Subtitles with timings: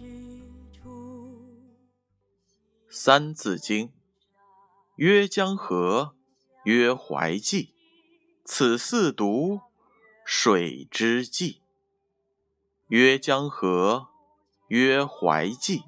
[2.88, 3.88] 《三字经》
[4.96, 6.14] 曰：“江河，
[6.64, 7.74] 曰淮济，
[8.42, 9.60] 此四渎，
[10.24, 11.60] 水之济。”
[12.88, 14.08] 曰江河，
[14.68, 15.84] 曰淮济，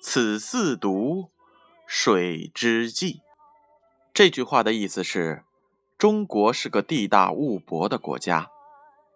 [0.00, 1.30] 此四渎，
[1.88, 3.22] 水之济。
[4.12, 5.42] 这句话的意思是，
[5.98, 8.52] 中国是个地大物博的国家，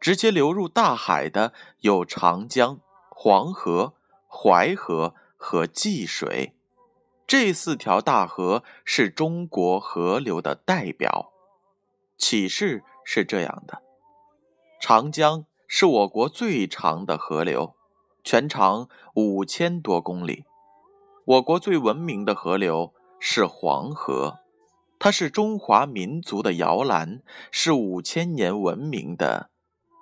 [0.01, 3.95] 直接流入大海的有长江、黄河。
[4.29, 6.55] 淮河和济水。
[7.27, 11.33] 这四条大河是中国河流的代表。
[12.17, 13.83] 启示是这样的：
[14.81, 17.75] 长江是我国最长的河流，
[18.25, 20.45] 全长五千多公里。
[21.25, 24.39] 我国最文明的河流是黄河，
[24.99, 29.51] 它是中华民族的摇篮，是五千年文明的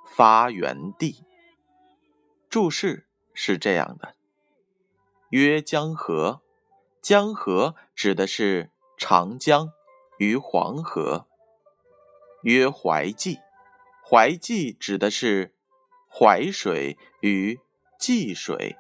[0.07, 1.25] 发源地。
[2.49, 4.15] 注释是这样的：
[5.31, 6.43] 曰江河。
[7.03, 9.73] 江河指的是长江
[10.19, 11.27] 与黄河。
[12.43, 13.39] 曰淮济，
[14.05, 15.55] 淮济指的是
[16.09, 17.61] 淮水与
[17.99, 18.77] 济水。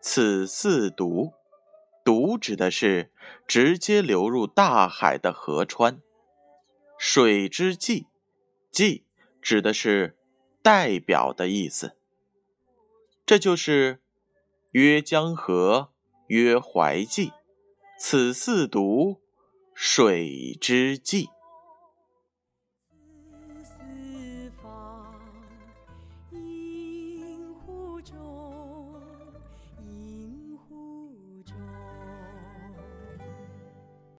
[0.00, 1.32] 此四渎，
[2.04, 3.12] 渎指的是
[3.46, 6.00] 直接流入大海的河川。
[6.98, 8.06] 水之济，
[8.70, 9.04] 济
[9.40, 10.16] 指的是
[10.62, 11.96] 代表的意思。
[13.24, 14.00] 这就是
[14.72, 15.88] 曰江河。
[16.28, 17.30] 曰淮济，
[17.98, 19.18] 此四渎，
[19.74, 21.28] 水之纪。